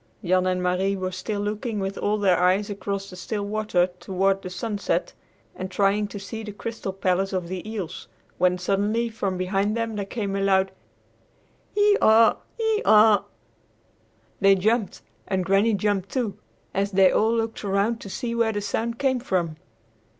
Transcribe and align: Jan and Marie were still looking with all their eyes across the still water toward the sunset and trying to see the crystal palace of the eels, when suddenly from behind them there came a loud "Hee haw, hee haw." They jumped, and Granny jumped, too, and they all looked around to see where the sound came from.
Jan 0.25 0.47
and 0.47 0.63
Marie 0.63 0.95
were 0.95 1.11
still 1.11 1.41
looking 1.41 1.79
with 1.79 1.95
all 1.95 2.17
their 2.17 2.39
eyes 2.39 2.71
across 2.71 3.11
the 3.11 3.15
still 3.15 3.43
water 3.45 3.85
toward 3.99 4.41
the 4.41 4.49
sunset 4.49 5.13
and 5.55 5.69
trying 5.69 6.07
to 6.07 6.17
see 6.19 6.41
the 6.41 6.51
crystal 6.51 6.91
palace 6.91 7.33
of 7.33 7.47
the 7.49 7.69
eels, 7.69 8.07
when 8.39 8.57
suddenly 8.57 9.09
from 9.09 9.37
behind 9.37 9.77
them 9.77 9.95
there 9.95 10.05
came 10.07 10.35
a 10.35 10.41
loud 10.41 10.71
"Hee 11.75 11.97
haw, 12.01 12.37
hee 12.57 12.81
haw." 12.83 13.25
They 14.39 14.55
jumped, 14.55 15.03
and 15.27 15.45
Granny 15.45 15.75
jumped, 15.75 16.09
too, 16.11 16.35
and 16.73 16.87
they 16.87 17.11
all 17.11 17.31
looked 17.35 17.63
around 17.63 18.01
to 18.01 18.09
see 18.09 18.33
where 18.33 18.53
the 18.53 18.59
sound 18.61 18.97
came 18.97 19.19
from. 19.19 19.55